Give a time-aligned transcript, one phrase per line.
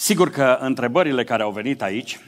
[0.00, 2.20] Sigur că întrebările care au venit aici,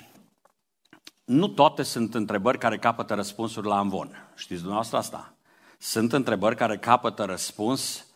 [1.24, 4.30] nu toate sunt întrebări care capătă răspunsuri la amvon.
[4.34, 5.34] Știți dumneavoastră asta?
[5.78, 8.06] Sunt întrebări care capătă răspuns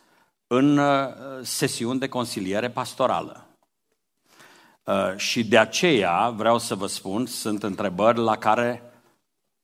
[0.46, 1.09] în uh,
[1.43, 3.46] sesiuni de consiliere pastorală.
[4.85, 8.82] Uh, și de aceea vreau să vă spun, sunt întrebări la care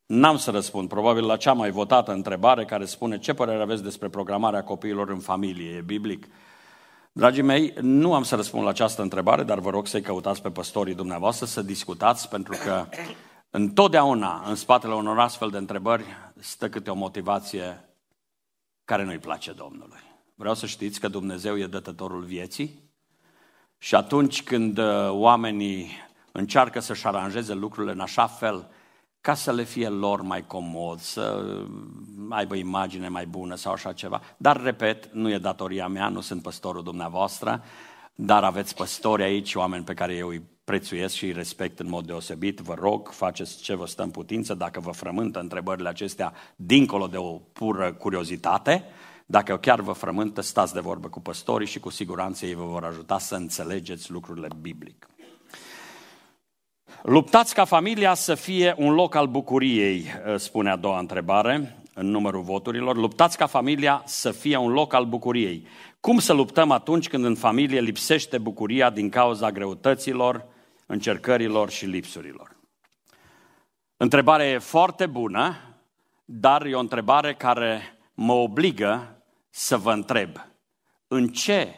[0.07, 0.89] n-am să răspund.
[0.89, 5.21] Probabil la cea mai votată întrebare care spune ce părere aveți despre programarea copiilor în
[5.21, 6.27] familie, e biblic?
[7.21, 10.51] Dragii mei, nu am să răspund la această întrebare, dar vă rog să-i căutați pe
[10.51, 12.87] păstorii dumneavoastră să discutați, pentru că
[13.51, 16.05] întotdeauna în spatele unor astfel de întrebări
[16.39, 17.89] stă câte o motivație
[18.85, 20.01] care nu-i place Domnului.
[20.35, 22.91] Vreau să știți că Dumnezeu e dătătorul vieții
[23.79, 25.91] și atunci când uh, oamenii
[26.33, 28.69] încearcă să-și aranjeze lucrurile în așa fel
[29.21, 31.45] ca să le fie lor mai comod, să
[32.29, 34.21] aibă imagine mai bună sau așa ceva.
[34.37, 37.65] Dar, repet, nu e datoria mea, nu sunt păstorul dumneavoastră,
[38.15, 42.07] dar aveți păstori aici, oameni pe care eu îi prețuiesc și îi respect în mod
[42.07, 42.59] deosebit.
[42.59, 47.17] Vă rog, faceți ce vă stă în putință, dacă vă frământă întrebările acestea dincolo de
[47.17, 48.85] o pură curiozitate,
[49.27, 52.85] dacă chiar vă frământă, stați de vorbă cu păstorii și cu siguranță ei vă vor
[52.85, 55.09] ajuta să înțelegeți lucrurile biblic.
[57.03, 62.07] Luptați ca familia să fie un loc al bucuriei, ă, spune a doua întrebare în
[62.07, 62.97] numărul voturilor.
[62.97, 65.67] Luptați ca familia să fie un loc al bucuriei.
[66.01, 70.47] Cum să luptăm atunci când în familie lipsește bucuria din cauza greutăților,
[70.87, 72.57] încercărilor și lipsurilor?
[73.97, 75.57] Întrebarea e foarte bună,
[76.25, 80.31] dar e o întrebare care mă obligă să vă întreb.
[81.09, 81.75] În ce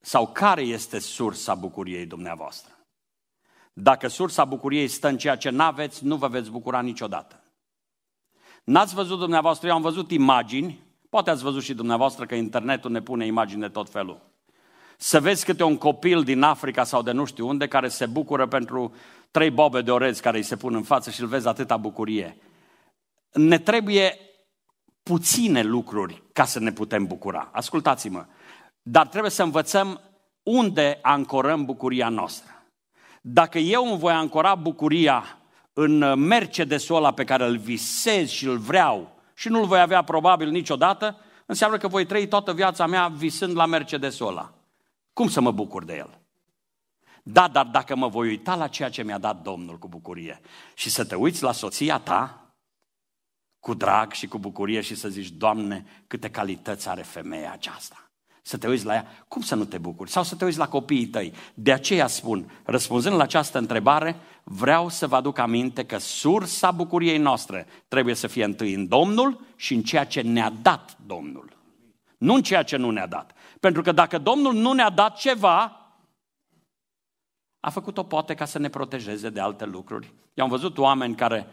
[0.00, 2.72] sau care este sursa bucuriei dumneavoastră?
[3.78, 7.42] Dacă sursa bucuriei stă în ceea ce n-aveți, nu vă veți bucura niciodată.
[8.64, 13.00] N-ați văzut dumneavoastră, eu am văzut imagini, poate ați văzut și dumneavoastră că internetul ne
[13.00, 14.20] pune imagini de tot felul.
[14.96, 18.46] Să vezi câte un copil din Africa sau de nu știu unde care se bucură
[18.46, 18.94] pentru
[19.30, 22.38] trei bobe de orez care îi se pun în față și îl vezi atâta bucurie.
[23.32, 24.18] Ne trebuie
[25.02, 27.48] puține lucruri ca să ne putem bucura.
[27.52, 28.26] Ascultați-mă.
[28.82, 30.00] Dar trebuie să învățăm
[30.42, 32.55] unde ancorăm bucuria noastră.
[33.28, 35.38] Dacă eu îmi voi ancora bucuria
[35.72, 40.48] în Mercedesul ăla pe care îl visez și îl vreau și nu-l voi avea probabil
[40.48, 41.16] niciodată,
[41.46, 44.52] înseamnă că voi trăi toată viața mea visând la Mercedesul ăla.
[45.12, 46.18] Cum să mă bucur de el?
[47.22, 50.40] Da, dar dacă mă voi uita la ceea ce mi-a dat Domnul cu bucurie
[50.74, 52.50] și să te uiți la soția ta
[53.60, 58.05] cu drag și cu bucurie și să zici, Doamne, câte calități are femeia aceasta
[58.46, 60.10] să te uiți la ea, cum să nu te bucuri?
[60.10, 61.32] Sau să te uiți la copiii tăi.
[61.54, 67.18] De aceea spun, răspunzând la această întrebare, vreau să vă aduc aminte că sursa bucuriei
[67.18, 71.56] noastre trebuie să fie întâi în Domnul și în ceea ce ne-a dat Domnul.
[72.18, 73.32] Nu în ceea ce nu ne-a dat.
[73.60, 75.80] Pentru că dacă Domnul nu ne-a dat ceva,
[77.60, 80.12] a făcut-o poate ca să ne protejeze de alte lucruri.
[80.34, 81.46] Eu am văzut oameni care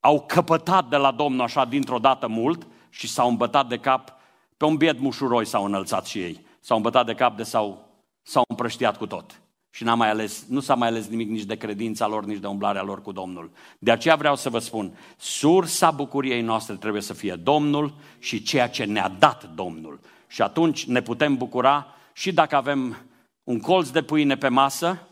[0.00, 4.15] au căpătat de la Domnul așa dintr-o dată mult și s-au îmbătat de cap
[4.56, 6.46] pe un biet mușuroi s-au înălțat și ei.
[6.60, 7.88] S-au îmbătat de cap de s-au,
[8.22, 9.40] s-au împrăștiat cu tot.
[9.70, 12.46] Și n-a mai ales, nu s-a mai ales nimic nici de credința lor, nici de
[12.46, 13.50] umblarea lor cu Domnul.
[13.78, 18.68] De aceea vreau să vă spun, sursa bucuriei noastre trebuie să fie Domnul și ceea
[18.68, 20.00] ce ne-a dat Domnul.
[20.26, 22.96] Și atunci ne putem bucura și dacă avem
[23.44, 25.08] un colț de pâine pe masă,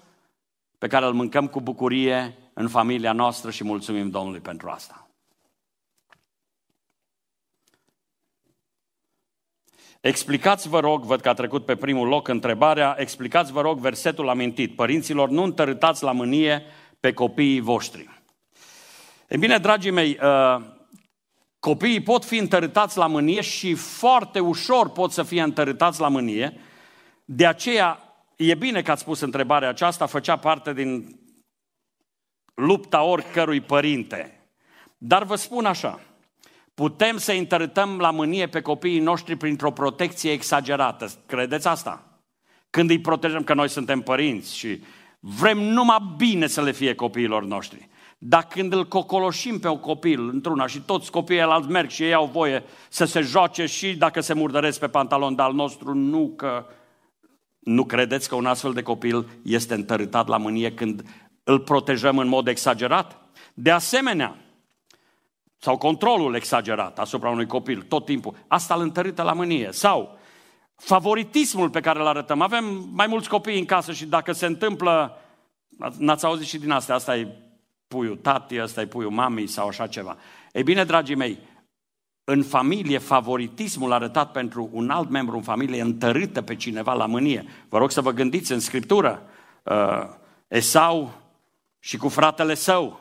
[0.78, 5.03] pe care îl mâncăm cu bucurie în familia noastră și mulțumim Domnului pentru asta.
[10.04, 14.28] Explicați, vă rog, văd că a trecut pe primul loc întrebarea, explicați, vă rog, versetul
[14.28, 14.76] amintit.
[14.76, 16.62] Părinților, nu întărâtați la mânie
[17.00, 18.08] pe copiii voștri.
[19.28, 20.64] E bine, dragii mei, uh,
[21.58, 26.60] copiii pot fi întărâtați la mânie și foarte ușor pot să fie întărâtați la mânie.
[27.24, 28.00] De aceea,
[28.36, 31.20] e bine că ați pus întrebarea aceasta, făcea parte din
[32.54, 34.48] lupta oricărui părinte.
[34.98, 36.00] Dar vă spun așa,
[36.74, 41.10] Putem să întărâtăm la mânie pe copiii noștri printr-o protecție exagerată.
[41.26, 42.18] Credeți asta?
[42.70, 44.82] Când îi protejăm, că noi suntem părinți și
[45.20, 47.88] vrem numai bine să le fie copiilor noștri.
[48.18, 52.14] Dar când îl cocoloșim pe un copil într-una și toți copiii alți merg și ei
[52.14, 56.32] au voie să se joace și dacă se murdăresc pe pantalon, dar al nostru nu
[56.36, 56.66] că...
[57.58, 61.02] Nu credeți că un astfel de copil este întărâtat la mânie când
[61.44, 63.20] îl protejăm în mod exagerat?
[63.54, 64.43] De asemenea,
[65.64, 68.34] sau controlul exagerat asupra unui copil tot timpul.
[68.48, 69.68] Asta îl întărită la mânie.
[69.72, 70.18] Sau
[70.76, 72.40] favoritismul pe care îl arătăm.
[72.40, 75.18] Avem mai mulți copii în casă și dacă se întâmplă,
[75.98, 77.28] n-ați auzit și din asta, asta e
[77.86, 80.16] puiul tati, asta e puiul mamei sau așa ceva.
[80.52, 81.38] Ei bine, dragii mei,
[82.24, 87.44] în familie, favoritismul arătat pentru un alt membru în familie întărâtă pe cineva la mânie.
[87.68, 89.22] Vă rog să vă gândiți în Scriptură.
[89.62, 90.08] uh,
[90.48, 91.12] Esau
[91.78, 93.00] și cu fratele său.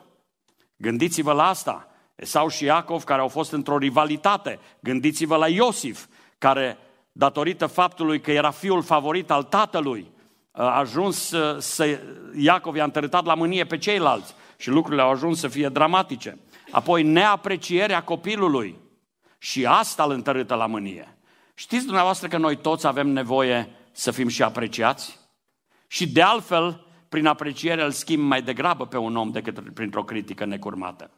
[0.75, 1.87] Gândiți-vă la asta.
[2.15, 4.59] Esau și Iacov care au fost într-o rivalitate.
[4.79, 6.05] Gândiți-vă la Iosif,
[6.37, 6.77] care,
[7.11, 10.11] datorită faptului că era fiul favorit al tatălui,
[10.51, 11.99] a ajuns să...
[12.35, 16.39] Iacov i-a întărâtat la mânie pe ceilalți și lucrurile au ajuns să fie dramatice.
[16.71, 18.77] Apoi neaprecierea copilului
[19.37, 21.17] și asta îl întărâtă la mânie.
[21.53, 25.19] Știți dumneavoastră că noi toți avem nevoie să fim și apreciați?
[25.87, 30.45] Și de altfel, prin apreciere îl schimb mai degrabă pe un om decât printr-o critică
[30.45, 31.11] necurmată.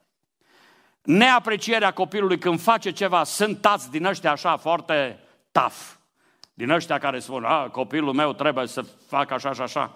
[1.05, 5.19] Neaprecierea copilului când face ceva, sunt tați din ăștia așa foarte
[5.51, 5.95] taf.
[6.53, 9.91] Din ăștia care spun, a, copilul meu trebuie să facă așa și așa.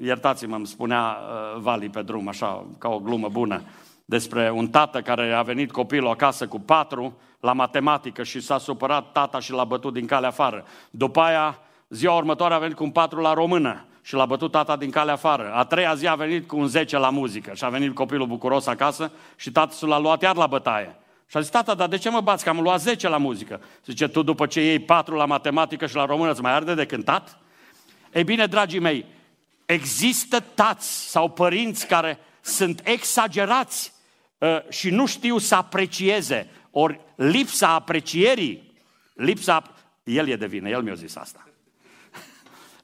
[0.00, 3.62] Iertați-mă, îmi spunea uh, Vali pe drum, așa, ca o glumă bună,
[4.04, 9.12] despre un tată care a venit copilul acasă cu patru la matematică și s-a supărat
[9.12, 10.64] tata și l-a bătut din calea afară.
[10.90, 11.58] După aia,
[11.88, 15.14] ziua următoare a venit cu un patru la română și l-a bătut tata din calea
[15.14, 15.52] afară.
[15.54, 18.66] A treia zi a venit cu un 10 la muzică și a venit copilul bucuros
[18.66, 20.96] acasă și tatăl l-a luat iar la bătaie.
[21.26, 22.44] Și a zis, tata, dar de ce mă bați?
[22.44, 23.60] Că am luat 10 la muzică.
[23.84, 26.86] Zice, tu după ce iei 4 la matematică și la română îți mai arde de
[26.86, 27.38] cântat?
[28.12, 29.06] Ei bine, dragii mei,
[29.64, 33.92] există tați sau părinți care sunt exagerați
[34.38, 36.50] uh, și nu știu să aprecieze.
[36.70, 38.72] Ori lipsa aprecierii,
[39.14, 39.62] lipsa,
[40.04, 41.48] el e de vină, el mi-a zis asta.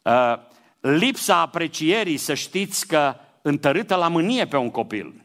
[0.82, 5.24] Uh, lipsa aprecierii, să știți că întărâtă la mânie pe un copil.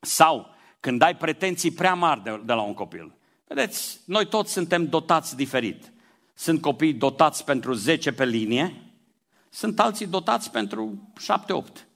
[0.00, 3.12] Sau când ai pretenții prea mari de, de la un copil.
[3.46, 5.92] Vedeți, noi toți suntem dotați diferit.
[6.34, 8.82] Sunt copii dotați pentru 10 pe linie,
[9.50, 11.12] sunt alții dotați pentru
[11.70, 11.86] 7-8.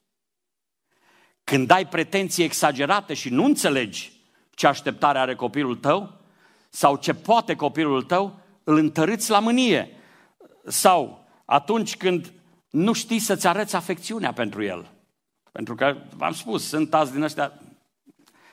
[1.45, 4.13] Când ai pretenții exagerate și nu înțelegi
[4.55, 6.21] ce așteptare are copilul tău
[6.69, 9.91] sau ce poate copilul tău, îl întărâți la mânie.
[10.67, 12.33] Sau atunci când
[12.73, 14.91] nu știi să-ți arăți afecțiunea pentru el.
[15.53, 17.53] Pentru că, v-am spus, sunt azi din ăștia,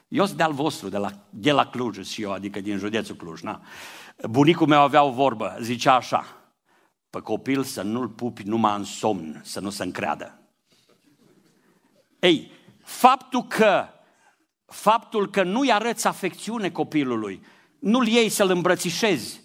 [0.08, 3.42] eu sunt de-al vostru, de la, de la Cluj și eu, adică din județul Cluj.
[3.42, 3.62] Na.
[4.30, 6.26] Bunicul meu avea o vorbă, zicea așa,
[7.10, 10.40] pe copil să nu-l pupi numai în somn, să nu se încreadă.
[12.20, 12.52] Ei,
[12.84, 13.88] faptul că,
[14.66, 17.44] faptul că nu-i arăți afecțiune copilului,
[17.80, 19.42] nu-l iei să-l îmbrățișezi,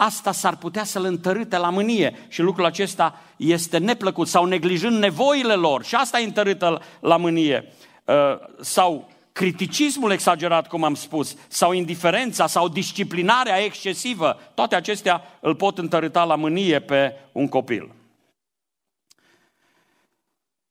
[0.00, 5.54] asta s-ar putea să-l întărâte la mânie și lucrul acesta este neplăcut sau neglijând nevoile
[5.54, 7.72] lor și asta e întărâtă la mânie.
[8.04, 8.14] Uh,
[8.60, 15.78] sau criticismul exagerat, cum am spus, sau indiferența, sau disciplinarea excesivă, toate acestea îl pot
[15.78, 17.94] întărâta la mânie pe un copil.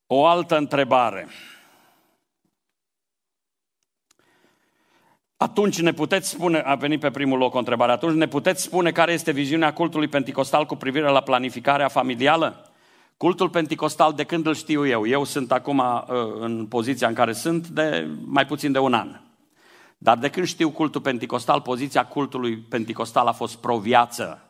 [0.08, 1.28] O altă întrebare.
[5.42, 8.92] Atunci ne puteți spune, a venit pe primul loc o întrebare, atunci ne puteți spune
[8.92, 12.72] care este viziunea cultului penticostal cu privire la planificarea familială?
[13.18, 16.04] Cultul penticostal, de când îl știu eu, eu sunt acum uh,
[16.40, 19.20] în poziția în care sunt de mai puțin de un an.
[19.98, 24.50] Dar de când știu cultul penticostal, poziția cultului penticostal a fost pro-viață.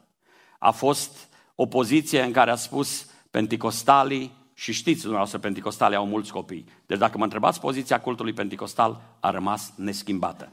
[0.60, 6.32] A fost o poziție în care a spus penticostalii, și știți dumneavoastră, penticostalii au mulți
[6.32, 6.66] copii.
[6.86, 10.50] Deci dacă mă întrebați, poziția cultului penticostal a rămas neschimbată.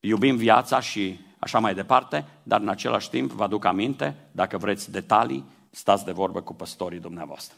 [0.00, 4.90] Iubim viața și așa mai departe, dar în același timp vă aduc aminte, dacă vreți
[4.90, 7.56] detalii, stați de vorbă cu păstorii dumneavoastră.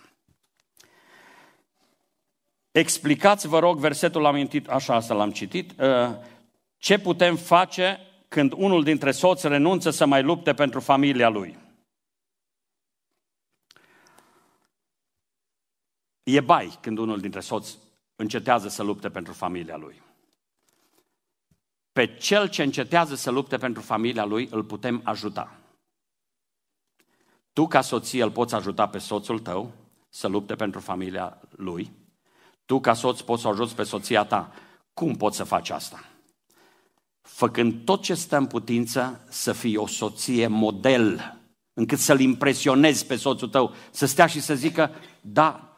[2.72, 6.16] Explicați, vă rog, versetul l-am amintit, așa asta l-am citit, uh,
[6.78, 11.58] ce putem face când unul dintre soți renunță să mai lupte pentru familia lui.
[16.22, 17.78] E bai când unul dintre soți
[18.16, 20.02] încetează să lupte pentru familia lui.
[21.92, 25.60] Pe cel ce încetează să lupte pentru familia lui îl putem ajuta.
[27.52, 29.72] Tu, ca soție, îl poți ajuta pe soțul tău
[30.08, 31.92] să lupte pentru familia lui.
[32.64, 34.52] Tu, ca soț, poți să ajuți pe soția ta.
[34.94, 36.04] Cum poți să faci asta?
[37.20, 41.38] Făcând tot ce stă în putință să fii o soție model,
[41.72, 45.76] încât să-l impresionezi pe soțul tău, să stea și să zică, da,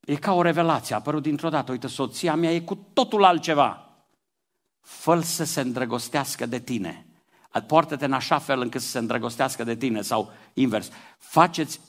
[0.00, 3.91] e ca o revelație, a apărut dintr-o dată, uite, soția mea e cu totul altceva.
[4.82, 7.06] Fă să se îndrăgostească de tine
[7.60, 10.90] poartă-te în așa fel încât să se îndrăgostească de tine sau invers.
[11.18, 11.80] Faceți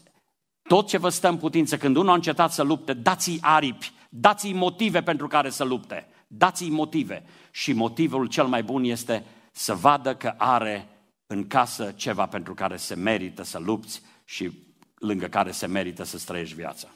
[0.61, 1.77] tot ce vă stă în putință.
[1.77, 6.07] Când unul a încetat să lupte, dați-i aripi, dați-i motive pentru care să lupte.
[6.27, 7.23] Dați-i motive.
[7.51, 10.87] Și motivul cel mai bun este să vadă că are
[11.27, 14.51] în casă ceva pentru care se merită să lupți și
[14.95, 16.87] lângă care se merită să trăiești viața.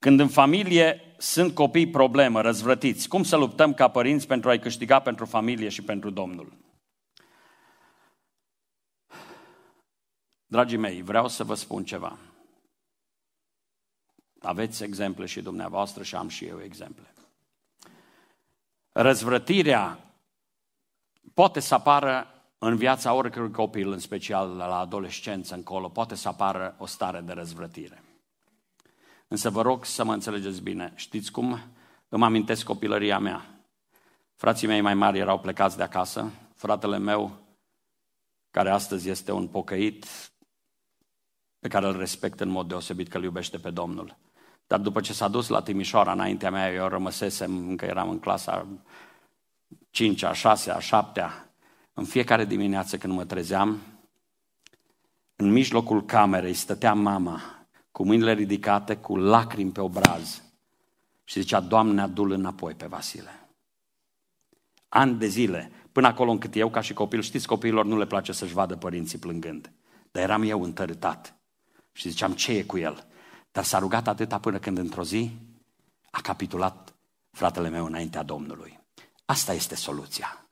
[0.00, 5.00] Când în familie sunt copii problemă, răzvrătiți, cum să luptăm ca părinți pentru a-i câștiga
[5.00, 6.52] pentru familie și pentru Domnul?
[10.46, 12.18] Dragii mei, vreau să vă spun ceva.
[14.40, 17.14] Aveți exemple și dumneavoastră și am și eu exemple.
[18.92, 20.14] Răzvrătirea
[21.34, 22.26] poate să apară
[22.58, 27.32] în viața oricărui copil, în special la adolescență încolo, poate să apară o stare de
[27.32, 28.02] răzvrătire.
[29.32, 30.92] Însă vă rog să mă înțelegeți bine.
[30.94, 31.60] Știți cum
[32.08, 33.64] îmi amintesc copilăria mea?
[34.36, 36.30] Frații mei mai mari erau plecați de acasă.
[36.54, 37.38] Fratele meu,
[38.50, 40.06] care astăzi este un pocăit,
[41.58, 44.16] pe care îl respect în mod deosebit că îl iubește pe Domnul.
[44.66, 48.66] Dar după ce s-a dus la Timișoara, înaintea mea, eu rămăsesem, încă eram în clasa
[49.90, 51.30] 5 a 6 a 7 -a.
[51.94, 53.78] În fiecare dimineață când mă trezeam,
[55.36, 57.59] în mijlocul camerei stătea mama
[57.90, 60.42] cu mâinile ridicate, cu lacrimi pe obraz
[61.24, 63.48] și zicea, Doamne, adu-l înapoi pe Vasile.
[64.88, 68.32] Ani de zile, până acolo încât eu ca și copil, știți, copiilor nu le place
[68.32, 69.72] să-și vadă părinții plângând.
[70.10, 71.34] Dar eram eu întărâtat
[71.92, 73.06] și ziceam, ce e cu el?
[73.52, 75.30] Dar s-a rugat atâta până când într-o zi
[76.10, 76.94] a capitulat
[77.30, 78.80] fratele meu înaintea Domnului.
[79.24, 80.48] Asta este soluția.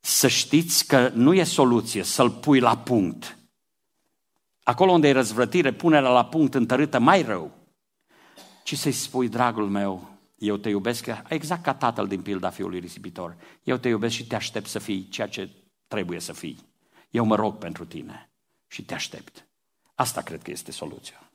[0.00, 3.37] Să știți că nu e soluție să-l pui la punct.
[4.68, 7.50] Acolo unde e răzvrătire, punerea la punct întărâtă mai rău.
[8.64, 10.08] Ci să-i spui, dragul meu,
[10.38, 13.36] eu te iubesc, exact ca tatăl din pilda fiului risipitor.
[13.62, 15.50] Eu te iubesc și te aștept să fii ceea ce
[15.86, 16.58] trebuie să fii.
[17.10, 18.30] Eu mă rog pentru tine
[18.66, 19.46] și te aștept.
[19.94, 21.30] Asta cred că este soluția.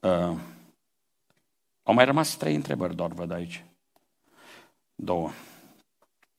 [0.00, 0.36] Uh,
[1.82, 3.64] au mai rămas trei întrebări doar, văd aici.
[4.94, 5.30] Două.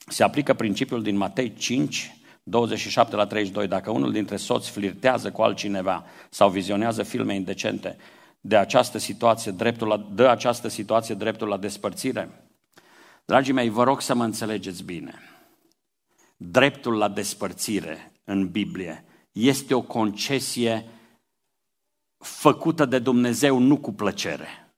[0.07, 2.13] Se aplică principiul din Matei 5,
[2.49, 3.67] 27 la 32.
[3.67, 7.97] Dacă unul dintre soți flirtează cu altcineva sau vizionează filme indecente,
[8.41, 12.49] de această situație, dreptul la, dă această situație dreptul la despărțire?
[13.25, 15.19] Dragii mei, vă rog să mă înțelegeți bine.
[16.37, 20.85] Dreptul la despărțire în Biblie este o concesie
[22.17, 24.73] făcută de Dumnezeu nu cu plăcere.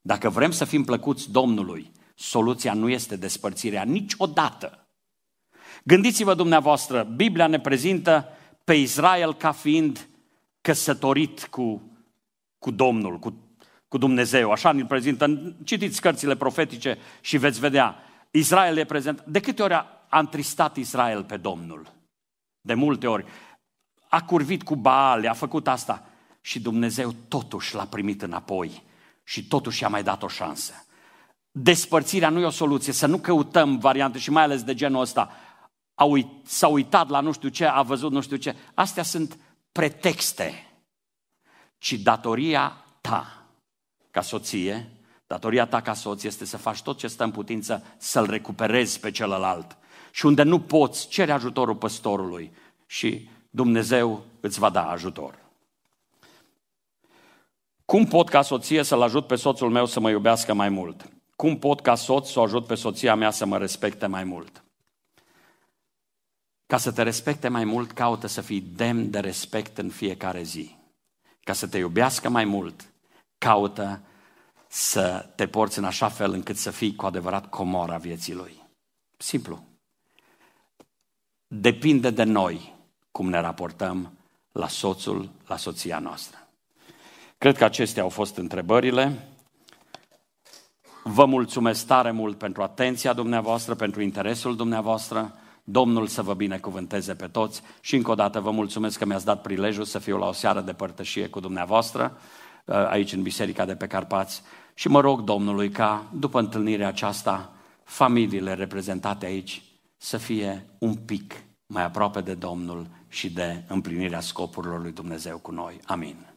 [0.00, 4.83] Dacă vrem să fim plăcuți Domnului, soluția nu este despărțirea niciodată.
[5.86, 8.28] Gândiți-vă dumneavoastră, Biblia ne prezintă
[8.64, 10.08] pe Israel ca fiind
[10.60, 11.82] căsătorit cu,
[12.58, 13.34] cu Domnul, cu,
[13.88, 14.50] cu Dumnezeu.
[14.50, 17.96] Așa ne prezintă, citiți cărțile profetice și veți vedea.
[18.30, 19.22] Israel e prezent.
[19.26, 21.92] De câte ori a, a întristat Israel pe Domnul?
[22.60, 23.24] De multe ori.
[24.08, 26.06] A curvit cu Baal, a făcut asta
[26.40, 28.82] și Dumnezeu totuși l-a primit înapoi
[29.24, 30.86] și totuși i-a mai dat o șansă.
[31.50, 35.30] Despărțirea nu e o soluție, să nu căutăm variante și mai ales de genul ăsta.
[35.94, 38.56] A uit, s-a uitat la nu știu ce, a văzut nu știu ce.
[38.74, 39.38] Astea sunt
[39.72, 40.66] pretexte.
[41.78, 43.46] Ci datoria ta
[44.10, 44.92] ca soție,
[45.26, 49.10] datoria ta ca soț este să faci tot ce stă în putință să-l recuperezi pe
[49.10, 49.76] celălalt.
[50.10, 52.52] Și unde nu poți, cere ajutorul păstorului
[52.86, 55.38] și Dumnezeu îți va da ajutor.
[57.84, 61.08] Cum pot ca soție să-l ajut pe soțul meu să mă iubească mai mult?
[61.36, 64.63] Cum pot ca soț să o ajut pe soția mea să mă respecte mai mult?
[66.74, 70.76] Ca să te respecte mai mult, caută să fii demn de respect în fiecare zi.
[71.44, 72.92] Ca să te iubească mai mult,
[73.38, 74.00] caută
[74.68, 78.62] să te porți în așa fel încât să fii cu adevărat comora vieții lui.
[79.16, 79.64] Simplu.
[81.46, 82.74] Depinde de noi
[83.10, 84.12] cum ne raportăm
[84.52, 86.48] la soțul, la soția noastră.
[87.38, 89.28] Cred că acestea au fost întrebările.
[91.04, 95.38] Vă mulțumesc tare mult pentru atenția dumneavoastră, pentru interesul dumneavoastră.
[95.64, 99.42] Domnul să vă binecuvânteze pe toți și încă o dată vă mulțumesc că mi-ați dat
[99.42, 102.18] prilejul să fiu la o seară de părtășie cu dumneavoastră
[102.64, 104.42] uh, aici în Biserica de pe Carpați
[104.74, 107.52] și mă rog Domnului ca după întâlnirea aceasta
[107.84, 109.62] familiile reprezentate aici
[109.96, 111.34] să fie un pic
[111.66, 115.80] mai aproape de Domnul și de împlinirea scopurilor lui Dumnezeu cu noi.
[115.84, 116.33] Amin.